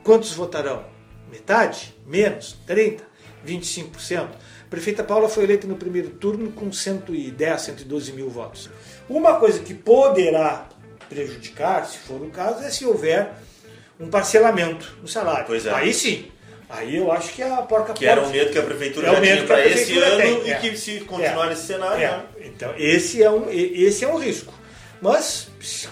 Quantos 0.05 0.33
votarão? 0.33 0.85
Metade? 1.29 1.93
Menos? 2.07 2.57
30%? 2.69 3.01
25%? 3.45 4.21
A 4.21 4.29
prefeita 4.71 5.03
Paula 5.03 5.29
foi 5.29 5.43
eleita 5.43 5.67
no 5.67 5.75
primeiro 5.75 6.11
turno 6.11 6.53
com 6.53 6.71
110, 6.71 7.61
112 7.61 8.13
mil 8.13 8.31
votos. 8.31 8.71
Uma 9.09 9.41
coisa 9.41 9.59
que 9.59 9.75
poderá 9.75 10.69
prejudicar, 11.09 11.85
se 11.85 11.99
for 11.99 12.23
o 12.23 12.31
caso, 12.31 12.63
é 12.63 12.71
se 12.71 12.87
houver 12.87 13.33
um 13.99 14.09
parcelamento 14.09 14.97
no 15.03 15.09
salário. 15.09 15.47
Pois 15.49 15.67
é. 15.67 15.75
Aí 15.75 15.93
sim. 15.93 16.31
Aí 16.71 16.95
eu 16.95 17.11
acho 17.11 17.33
que 17.33 17.43
a 17.43 17.57
porca 17.63 17.93
Que 17.93 18.07
era 18.07 18.23
um 18.23 18.31
medo 18.31 18.53
que 18.53 18.59
a 18.61 18.63
prefeitura 18.63 19.09
é 19.09 19.15
já 19.15 19.21
tinha 19.21 19.47
para 19.49 19.67
esse 19.67 19.99
ano 19.99 20.17
tem. 20.17 20.47
e 20.47 20.51
é. 20.53 20.59
que 20.61 20.77
se 20.77 21.01
continuar 21.01 21.47
é. 21.47 21.49
nesse 21.49 21.67
cenário. 21.67 22.05
É. 22.05 22.09
Né? 22.09 22.25
Então, 22.45 22.73
esse 22.79 23.21
é, 23.21 23.29
um, 23.29 23.51
esse 23.51 24.05
é 24.05 24.09
um 24.09 24.17
risco. 24.17 24.63
Mas 25.05 25.49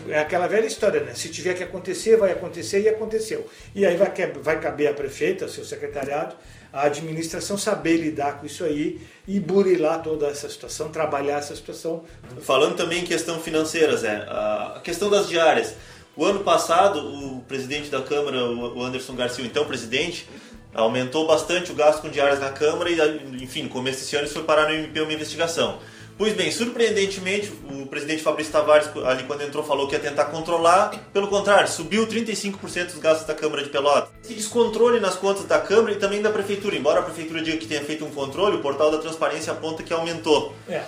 é 0.08 0.18
aquela 0.18 0.46
velha 0.46 0.64
história, 0.64 1.02
né? 1.02 1.12
Se 1.14 1.28
tiver 1.28 1.52
que 1.52 1.62
acontecer, 1.62 2.16
vai 2.16 2.32
acontecer 2.32 2.80
e 2.80 2.88
aconteceu. 2.88 3.46
E 3.74 3.84
aí 3.84 3.94
vai, 3.94 4.10
vai 4.40 4.58
caber 4.58 4.88
à 4.88 4.94
prefeita, 4.94 5.44
ao 5.44 5.50
seu 5.50 5.66
secretariado, 5.66 6.34
a 6.72 6.86
administração 6.86 7.58
saber 7.58 7.98
lidar 7.98 8.40
com 8.40 8.46
isso 8.46 8.64
aí 8.64 9.02
e 9.28 9.38
burilar 9.38 10.02
toda 10.02 10.28
essa 10.28 10.48
situação, 10.48 10.88
trabalhar 10.88 11.40
essa 11.40 11.54
situação. 11.54 12.04
Falando 12.40 12.74
também 12.74 13.02
em 13.02 13.04
questão 13.04 13.38
financeira, 13.38 13.94
Zé, 13.98 14.24
a 14.26 14.80
questão 14.82 15.10
das 15.10 15.28
diárias. 15.28 15.74
O 16.16 16.24
ano 16.24 16.40
passado, 16.40 16.98
o 16.98 17.42
presidente 17.42 17.90
da 17.90 18.00
Câmara, 18.00 18.42
o 18.46 18.82
Anderson 18.82 19.14
Garcia, 19.14 19.44
então 19.44 19.66
presidente, 19.66 20.26
aumentou 20.72 21.26
bastante 21.26 21.70
o 21.70 21.74
gasto 21.74 22.00
com 22.00 22.08
diárias 22.08 22.40
na 22.40 22.48
Câmara 22.48 22.88
e, 22.88 23.44
enfim, 23.44 23.64
no 23.64 23.68
começo 23.68 23.98
desse 23.98 24.16
ano 24.16 24.24
isso 24.24 24.32
foi 24.32 24.44
parar 24.44 24.70
no 24.70 24.74
MP 24.74 25.02
uma 25.02 25.12
investigação. 25.12 25.80
Pois 26.18 26.34
bem, 26.34 26.50
surpreendentemente, 26.50 27.52
o 27.70 27.86
presidente 27.86 28.22
Fabrício 28.22 28.52
Tavares, 28.52 28.88
ali 29.04 29.24
quando 29.24 29.42
entrou, 29.42 29.64
falou 29.64 29.88
que 29.88 29.94
ia 29.94 30.00
tentar 30.00 30.26
controlar. 30.26 30.90
Pelo 31.12 31.28
contrário, 31.28 31.68
subiu 31.68 32.06
35% 32.06 32.86
dos 32.86 32.98
gastos 32.98 33.26
da 33.26 33.34
Câmara 33.34 33.62
de 33.62 33.70
Pelotas. 33.70 34.10
Esse 34.22 34.34
descontrole 34.34 35.00
nas 35.00 35.16
contas 35.16 35.44
da 35.46 35.58
Câmara 35.60 35.92
e 35.92 35.96
também 35.96 36.20
da 36.20 36.30
Prefeitura. 36.30 36.76
Embora 36.76 37.00
a 37.00 37.02
Prefeitura 37.02 37.42
diga 37.42 37.56
que 37.56 37.66
tenha 37.66 37.82
feito 37.82 38.04
um 38.04 38.10
controle, 38.10 38.56
o 38.56 38.62
portal 38.62 38.90
da 38.90 38.98
transparência 38.98 39.52
aponta 39.52 39.82
que 39.82 39.92
aumentou. 39.92 40.54
É. 40.68 40.84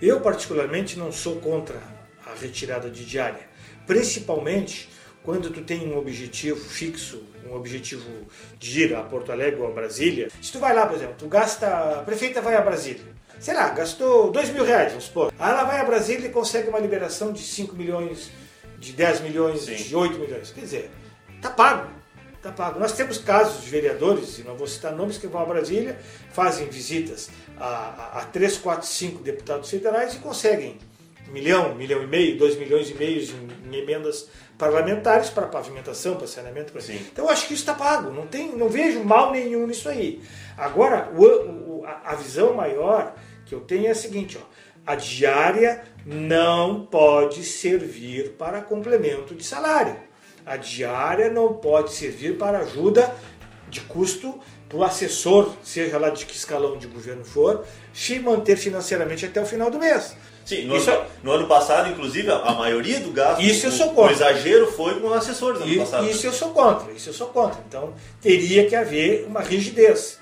Eu, 0.00 0.20
particularmente, 0.20 0.98
não 0.98 1.10
sou 1.10 1.36
contra 1.36 1.80
a 2.24 2.38
retirada 2.38 2.90
de 2.90 3.04
diária. 3.04 3.48
Principalmente 3.86 4.88
quando 5.24 5.50
tu 5.50 5.62
tem 5.62 5.92
um 5.92 5.98
objetivo 5.98 6.58
fixo, 6.58 7.22
um 7.46 7.54
objetivo 7.54 8.08
de 8.58 8.84
ir 8.84 8.94
a 8.94 9.02
Porto 9.02 9.32
Alegre 9.32 9.60
ou 9.60 9.66
a 9.66 9.70
Brasília. 9.70 10.28
Se 10.40 10.52
tu 10.52 10.58
vai 10.58 10.74
lá, 10.74 10.86
por 10.86 10.96
exemplo, 10.96 11.16
tu 11.18 11.26
gasta. 11.26 11.66
A 11.98 12.02
prefeita 12.02 12.40
vai 12.40 12.54
a 12.54 12.60
Brasília 12.60 13.17
sei 13.38 13.54
lá, 13.54 13.68
gastou 13.70 14.30
2 14.30 14.50
mil 14.50 14.64
reais, 14.64 14.90
vamos 14.90 15.04
supor. 15.04 15.32
Aí 15.38 15.50
ela 15.50 15.64
vai 15.64 15.80
a 15.80 15.84
Brasília 15.84 16.28
e 16.28 16.30
consegue 16.30 16.68
uma 16.68 16.78
liberação 16.78 17.32
de 17.32 17.42
5 17.42 17.74
milhões, 17.74 18.30
de 18.78 18.92
10 18.92 19.20
milhões, 19.20 19.62
Sim. 19.62 19.76
de 19.76 19.96
8 19.96 20.18
milhões. 20.18 20.50
Quer 20.50 20.60
dizer, 20.60 20.90
tá 21.40 21.50
pago. 21.50 21.98
Tá 22.42 22.52
pago. 22.52 22.78
Nós 22.78 22.92
temos 22.92 23.18
casos 23.18 23.64
de 23.64 23.70
vereadores, 23.70 24.38
e 24.38 24.42
não 24.42 24.56
vou 24.56 24.66
citar 24.66 24.92
nomes, 24.92 25.18
que 25.18 25.26
vão 25.26 25.42
a 25.42 25.44
Brasília, 25.44 25.98
fazem 26.30 26.68
visitas 26.68 27.30
a, 27.58 27.66
a, 27.66 28.18
a 28.20 28.24
3, 28.26 28.58
4, 28.58 28.86
5 28.86 29.22
deputados 29.24 29.68
federais 29.68 30.14
e 30.14 30.18
conseguem 30.18 30.78
um 31.28 31.32
milhão, 31.32 31.72
um 31.72 31.74
milhão 31.74 32.02
e 32.02 32.06
meio, 32.06 32.38
dois 32.38 32.56
milhões 32.56 32.90
e 32.90 32.94
meio 32.94 33.20
em, 33.20 33.74
em 33.74 33.78
emendas 33.80 34.28
parlamentares 34.56 35.30
para 35.30 35.46
pavimentação, 35.46 36.16
para 36.16 36.26
saneamento. 36.26 36.72
Para... 36.72 36.82
Então 36.92 37.26
eu 37.26 37.30
acho 37.30 37.46
que 37.46 37.54
isso 37.54 37.62
está 37.62 37.74
pago. 37.74 38.10
Não, 38.10 38.26
tem, 38.26 38.56
não 38.56 38.68
vejo 38.68 39.02
mal 39.04 39.30
nenhum 39.30 39.66
nisso 39.66 39.88
aí. 39.88 40.22
Agora, 40.56 41.10
o, 41.14 41.24
o, 41.24 41.84
a, 41.84 42.12
a 42.12 42.14
visão 42.14 42.54
maior 42.54 43.14
que 43.48 43.54
eu 43.54 43.60
tenho 43.60 43.86
é 43.86 43.90
a 43.90 43.94
seguinte, 43.94 44.38
ó, 44.40 44.44
a 44.86 44.94
diária 44.94 45.82
não 46.04 46.84
pode 46.86 47.42
servir 47.42 48.32
para 48.32 48.60
complemento 48.60 49.34
de 49.34 49.44
salário. 49.44 49.96
A 50.44 50.56
diária 50.56 51.30
não 51.30 51.54
pode 51.54 51.92
servir 51.92 52.36
para 52.36 52.60
ajuda 52.60 53.14
de 53.68 53.80
custo 53.82 54.38
para 54.68 54.78
o 54.78 54.84
assessor, 54.84 55.52
seja 55.62 55.98
lá 55.98 56.10
de 56.10 56.26
que 56.26 56.36
escalão 56.36 56.76
de 56.76 56.86
governo 56.86 57.24
for, 57.24 57.64
se 57.92 58.18
manter 58.18 58.56
financeiramente 58.56 59.24
até 59.24 59.40
o 59.40 59.46
final 59.46 59.70
do 59.70 59.78
mês. 59.78 60.14
Sim, 60.44 60.64
no, 60.64 60.76
isso, 60.76 60.90
ano, 60.90 61.04
no 61.22 61.32
ano 61.32 61.46
passado, 61.46 61.90
inclusive, 61.90 62.30
a 62.30 62.52
maioria 62.52 63.00
do 63.00 63.10
gasto, 63.12 63.42
isso 63.42 63.66
eu 63.66 63.70
sou 63.70 63.88
contra. 63.88 64.04
o 64.04 64.10
exagero 64.10 64.72
foi 64.72 64.98
com 64.98 65.12
assessores 65.12 65.60
no 65.60 65.66
ano 65.66 65.78
passado. 65.80 66.08
Isso 66.08 66.26
eu 66.26 66.32
sou 66.32 66.50
contra, 66.50 66.92
isso 66.92 67.10
eu 67.10 67.12
sou 67.12 67.26
contra. 67.28 67.62
Então, 67.68 67.92
teria 68.20 68.66
que 68.66 68.74
haver 68.74 69.26
uma 69.26 69.40
rigidez. 69.40 70.18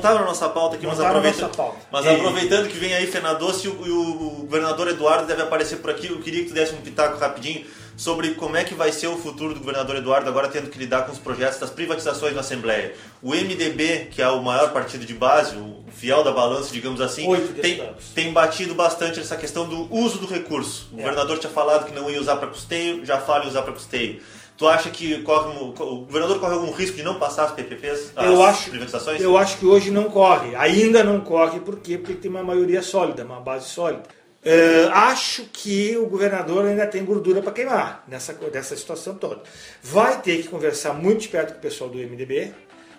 Estava 0.00 0.18
na 0.20 0.24
nossa 0.24 0.48
pauta 0.48 0.76
aqui, 0.76 0.84
não 0.84 0.94
mas, 0.94 1.00
aproveitando, 1.00 1.74
mas 1.90 2.06
aproveitando 2.06 2.68
que 2.68 2.76
vem 2.76 2.94
aí 2.94 3.06
Fenadoce 3.06 3.66
e 3.66 3.70
o, 3.70 3.86
e 3.86 3.90
o 3.90 4.30
governador 4.42 4.88
Eduardo 4.88 5.26
deve 5.26 5.42
aparecer 5.42 5.76
por 5.76 5.90
aqui, 5.90 6.08
eu 6.08 6.20
queria 6.20 6.42
que 6.42 6.48
tu 6.48 6.54
desse 6.54 6.74
um 6.74 6.80
pitaco 6.80 7.18
rapidinho 7.18 7.64
sobre 8.00 8.30
como 8.30 8.56
é 8.56 8.64
que 8.64 8.74
vai 8.74 8.90
ser 8.92 9.08
o 9.08 9.16
futuro 9.18 9.52
do 9.52 9.60
governador 9.60 9.96
Eduardo 9.96 10.26
agora 10.26 10.48
tendo 10.48 10.70
que 10.70 10.78
lidar 10.78 11.04
com 11.04 11.12
os 11.12 11.18
projetos 11.18 11.58
das 11.58 11.68
privatizações 11.68 12.34
na 12.34 12.40
Assembleia. 12.40 12.94
O 13.22 13.32
MDB, 13.34 14.08
que 14.10 14.22
é 14.22 14.28
o 14.28 14.42
maior 14.42 14.72
partido 14.72 15.04
de 15.04 15.12
base, 15.12 15.54
o 15.54 15.84
fiel 15.92 16.24
da 16.24 16.32
balança, 16.32 16.72
digamos 16.72 16.98
assim, 17.02 17.28
tem, 17.60 17.94
tem 18.14 18.32
batido 18.32 18.74
bastante 18.74 19.20
essa 19.20 19.36
questão 19.36 19.68
do 19.68 19.94
uso 19.94 20.18
do 20.18 20.26
recurso. 20.26 20.88
O 20.92 20.94
é. 20.94 21.02
governador 21.02 21.38
tinha 21.38 21.52
falado 21.52 21.84
que 21.84 21.94
não 21.94 22.10
ia 22.10 22.18
usar 22.18 22.36
para 22.36 22.48
custeio, 22.48 23.04
já 23.04 23.18
fala 23.18 23.44
em 23.44 23.48
usar 23.48 23.60
para 23.62 23.74
custeio. 23.74 24.22
Tu 24.60 24.68
acha 24.68 24.90
que 24.90 25.22
corre, 25.22 25.58
o 25.58 26.04
governador 26.04 26.38
corre 26.38 26.52
algum 26.52 26.70
risco 26.70 26.94
de 26.94 27.02
não 27.02 27.18
passar 27.18 27.44
as 27.44 27.52
PPPs, 27.52 28.12
as 28.14 28.26
eu 28.26 28.42
acho, 28.42 28.68
privatizações? 28.68 29.18
Eu 29.18 29.38
acho 29.38 29.56
que 29.56 29.64
hoje 29.64 29.90
não 29.90 30.10
corre. 30.10 30.54
Ainda 30.54 31.02
não 31.02 31.22
corre, 31.22 31.60
por 31.60 31.78
quê? 31.78 31.96
Porque 31.96 32.12
tem 32.12 32.30
uma 32.30 32.42
maioria 32.42 32.82
sólida, 32.82 33.24
uma 33.24 33.40
base 33.40 33.70
sólida. 33.70 34.02
Uh, 34.44 34.90
acho 34.92 35.44
que 35.50 35.96
o 35.96 36.04
governador 36.04 36.66
ainda 36.66 36.86
tem 36.86 37.02
gordura 37.06 37.40
para 37.40 37.52
queimar 37.52 38.04
nessa, 38.06 38.36
nessa 38.52 38.76
situação 38.76 39.14
toda. 39.14 39.40
Vai 39.82 40.20
ter 40.20 40.42
que 40.42 40.48
conversar 40.48 40.92
muito 40.92 41.22
de 41.22 41.28
perto 41.28 41.52
com 41.52 41.58
o 41.58 41.62
pessoal 41.62 41.88
do 41.88 41.96
MDB. 41.96 42.52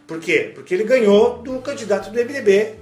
Por 0.07 0.19
quê? 0.19 0.51
Porque 0.55 0.73
ele 0.73 0.83
ganhou 0.83 1.43
do 1.43 1.59
candidato 1.59 2.09
do 2.09 2.19
MDB 2.19 2.73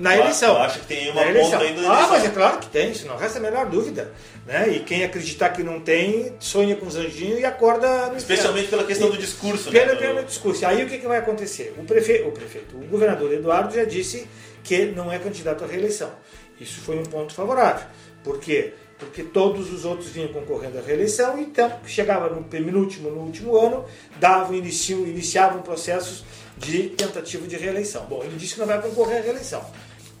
na 0.00 0.16
eleição. 0.16 0.54
Eu 0.54 0.62
acho 0.62 0.80
que 0.80 0.86
tem 0.86 1.10
uma 1.10 1.22
ponta 1.22 1.58
ainda 1.58 1.90
Ah, 1.90 2.06
mas 2.08 2.24
é 2.24 2.30
claro 2.30 2.58
que 2.58 2.68
tem, 2.68 2.90
isso 2.90 3.06
não 3.06 3.16
resta 3.16 3.38
a 3.38 3.42
menor 3.42 3.66
dúvida. 3.66 4.12
Né? 4.46 4.68
E 4.70 4.80
quem 4.80 5.04
acreditar 5.04 5.50
que 5.50 5.62
não 5.62 5.78
tem, 5.78 6.34
sonha 6.40 6.74
com 6.74 6.86
os 6.86 6.96
anjinhos 6.96 7.38
e 7.38 7.44
acorda 7.44 8.06
no 8.06 8.16
Especialmente 8.16 8.68
pela 8.68 8.84
questão 8.84 9.08
e, 9.08 9.10
do 9.12 9.18
discurso. 9.18 9.70
Pelo, 9.70 9.92
né? 9.92 9.96
pelo 9.96 10.24
discurso. 10.24 10.66
Aí 10.66 10.82
o 10.82 10.88
que, 10.88 10.98
que 10.98 11.06
vai 11.06 11.18
acontecer? 11.18 11.74
O 11.78 11.84
prefeito, 11.84 12.28
o 12.28 12.32
prefeito, 12.32 12.76
o 12.76 12.86
governador 12.86 13.32
Eduardo 13.32 13.74
já 13.74 13.84
disse 13.84 14.26
que 14.64 14.86
não 14.86 15.12
é 15.12 15.18
candidato 15.18 15.64
à 15.64 15.66
reeleição. 15.66 16.10
Isso 16.58 16.80
foi 16.80 16.98
um 16.98 17.04
ponto 17.04 17.34
favorável. 17.34 17.86
Por 18.24 18.38
quê? 18.40 18.72
Porque 18.98 19.22
todos 19.22 19.72
os 19.72 19.84
outros 19.84 20.10
vinham 20.10 20.28
concorrendo 20.28 20.78
à 20.78 20.82
reeleição, 20.82 21.38
então 21.38 21.72
chegava 21.86 22.28
no 22.28 22.44
penúltimo, 22.44 23.10
no 23.10 23.20
último 23.20 23.56
ano, 23.56 23.86
davam 24.18 24.54
inicio, 24.54 25.06
iniciavam 25.06 25.62
processos 25.62 26.22
de 26.58 26.90
tentativa 26.90 27.46
de 27.46 27.56
reeleição. 27.56 28.04
Bom, 28.04 28.22
ele 28.22 28.36
disse 28.36 28.54
que 28.54 28.60
não 28.60 28.66
vai 28.66 28.80
concorrer 28.80 29.18
à 29.18 29.22
reeleição. 29.22 29.64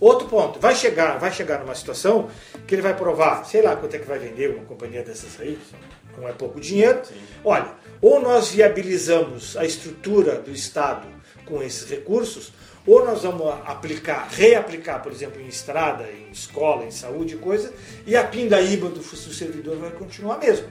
Outro 0.00 0.26
ponto, 0.28 0.58
vai 0.58 0.74
chegar, 0.74 1.18
vai 1.18 1.30
chegar 1.30 1.60
numa 1.60 1.74
situação 1.74 2.30
que 2.66 2.74
ele 2.74 2.80
vai 2.80 2.96
provar, 2.96 3.44
sei 3.44 3.60
lá 3.60 3.76
quanto 3.76 3.94
é 3.94 3.98
que 3.98 4.06
vai 4.06 4.18
vender 4.18 4.50
uma 4.50 4.64
companhia 4.64 5.02
dessas 5.02 5.38
aí, 5.38 5.58
não 6.16 6.26
é 6.26 6.32
pouco 6.32 6.58
dinheiro. 6.58 7.00
Sim. 7.04 7.20
Olha, 7.44 7.68
ou 8.00 8.18
nós 8.18 8.50
viabilizamos 8.50 9.56
a 9.58 9.64
estrutura 9.64 10.36
do 10.36 10.50
Estado 10.50 11.06
com 11.44 11.62
esses 11.62 11.88
recursos, 11.88 12.52
ou 12.86 13.04
nós 13.04 13.22
vamos 13.22 13.46
aplicar, 13.66 14.26
reaplicar, 14.30 15.02
por 15.02 15.12
exemplo, 15.12 15.40
em 15.40 15.48
estrada, 15.48 16.04
em 16.04 16.30
escola, 16.30 16.84
em 16.86 16.90
saúde 16.90 17.34
e 17.34 17.38
coisa, 17.38 17.72
e 18.06 18.16
a 18.16 18.24
pindaíba 18.24 18.88
do, 18.88 19.00
do 19.00 19.34
servidor 19.34 19.76
vai 19.76 19.90
continuar 19.90 20.38
mesmo. 20.38 20.66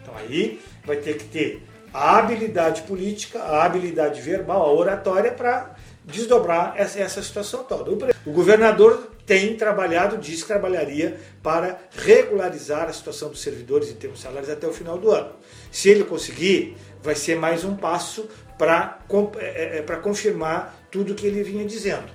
Então 0.00 0.14
aí 0.16 0.60
vai 0.84 0.98
ter 0.98 1.16
que 1.16 1.24
ter 1.24 1.62
a 1.92 2.18
habilidade 2.18 2.82
política, 2.82 3.40
a 3.40 3.64
habilidade 3.64 4.20
verbal, 4.20 4.62
a 4.62 4.72
oratória 4.72 5.32
para 5.32 5.74
desdobrar 6.10 6.74
essa, 6.76 6.98
essa 6.98 7.22
situação 7.22 7.64
toda. 7.64 7.90
O, 7.90 8.30
o 8.30 8.32
governador 8.32 9.10
tem 9.30 9.56
trabalhado, 9.56 10.18
diz 10.18 10.42
que 10.42 10.48
trabalharia 10.48 11.16
para 11.42 11.78
regularizar 11.92 12.88
a 12.88 12.92
situação 12.92 13.28
dos 13.28 13.40
servidores 13.40 13.88
em 13.88 13.94
termos 13.94 14.20
salários 14.20 14.50
até 14.50 14.66
o 14.66 14.72
final 14.72 14.98
do 14.98 15.10
ano. 15.10 15.32
Se 15.70 15.88
ele 15.88 16.02
conseguir, 16.02 16.76
vai 17.00 17.14
ser 17.14 17.36
mais 17.36 17.64
um 17.64 17.76
passo 17.76 18.28
para 18.58 18.98
é, 19.38 19.78
é, 19.78 19.96
confirmar 19.96 20.86
tudo 20.90 21.14
que 21.14 21.26
ele 21.26 21.42
vinha 21.42 21.64
dizendo. 21.64 22.10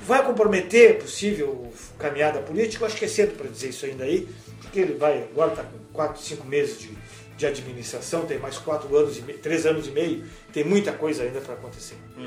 Vai 0.00 0.24
comprometer 0.24 0.98
possível 0.98 1.70
caminhada 1.98 2.40
política? 2.40 2.82
Eu 2.82 2.86
acho 2.86 2.96
que 2.96 3.04
é 3.04 3.08
cedo 3.08 3.36
para 3.36 3.48
dizer 3.48 3.68
isso 3.68 3.84
ainda 3.84 4.04
aí, 4.04 4.26
porque 4.62 4.80
ele 4.80 4.94
vai 4.94 5.24
agora 5.24 5.50
está 5.50 5.62
com 5.62 5.78
4, 5.92 6.22
5 6.22 6.46
meses 6.46 6.78
de, 6.80 6.96
de 7.36 7.46
administração, 7.46 8.24
tem 8.24 8.38
mais 8.38 8.56
quatro 8.56 8.96
anos 8.96 9.18
e 9.18 9.22
meio, 9.22 9.38
três 9.38 9.66
anos 9.66 9.86
e 9.86 9.90
meio, 9.90 10.24
tem 10.52 10.64
muita 10.64 10.92
coisa 10.92 11.22
ainda 11.22 11.40
para 11.40 11.54
acontecer. 11.54 11.96
Hum. 12.16 12.26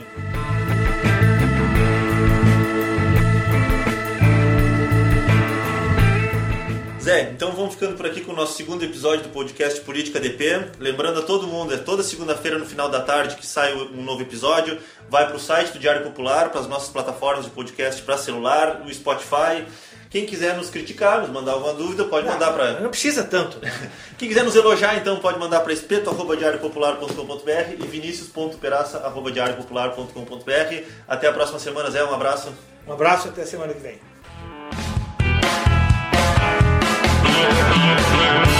Zé, 7.12 7.32
então 7.34 7.51
vamos 7.51 7.74
ficando 7.74 7.98
por 7.98 8.06
aqui 8.06 8.22
com 8.22 8.32
o 8.32 8.36
nosso 8.36 8.56
segundo 8.56 8.86
episódio 8.86 9.24
do 9.24 9.30
podcast 9.30 9.82
Política 9.82 10.18
DP. 10.18 10.68
Lembrando 10.80 11.20
a 11.20 11.22
todo 11.22 11.46
mundo, 11.46 11.74
é 11.74 11.77
toda 11.77 12.03
segunda-feira 12.03 12.58
no 12.58 12.65
final 12.65 12.88
da 12.88 13.01
tarde 13.01 13.36
que 13.36 13.46
sai 13.46 13.74
um 13.74 14.01
novo 14.01 14.22
episódio. 14.22 14.80
Vai 15.10 15.27
para 15.27 15.36
o 15.36 15.39
site 15.39 15.74
do 15.74 15.80
Diário 15.80 16.03
Popular, 16.03 16.51
para 16.51 16.62
as 16.62 16.68
nossas 16.68 16.88
plataformas 16.88 17.44
de 17.44 17.51
podcast 17.51 18.01
para 18.03 18.18
celular, 18.18 18.80
no 18.80 18.94
Spotify. 18.94 19.65
Quem 20.10 20.25
quiser 20.25 20.56
nos 20.56 20.70
criticar, 20.70 21.20
nos 21.20 21.30
mandar 21.30 21.51
alguma 21.51 21.74
dúvida, 21.74 22.06
pode 22.06 22.25
não, 22.25 22.32
mandar 22.34 22.53
para. 22.53 22.80
Não 22.80 22.89
precisa 22.89 23.25
tanto, 23.25 23.60
né? 23.60 23.70
Quem 24.18 24.30
quiser 24.30 24.46
nos 24.46 24.56
elogiar, 24.56 24.96
então, 24.96 25.20
pode 25.20 25.38
mandar 25.38 25.60
para 25.60 25.74
espeto.diariopopular.com.br 25.74 27.74
e 27.77 27.88
vinicius.peraça.diariopopular.com.br. 27.88 30.83
Até 31.09 31.27
a 31.27 31.33
próxima 31.33 31.59
semana, 31.59 31.92
Zé. 31.92 32.05
Um 32.05 32.14
abraço. 32.14 32.53
Um 32.88 32.94
abraço 32.94 33.27
até 33.27 33.42
a 33.42 33.46
semana 33.46 33.74
que 33.74 33.81
vem. 33.81 34.10
Yeah. 37.42 38.50